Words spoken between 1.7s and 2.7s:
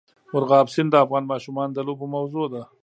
د لوبو موضوع ده.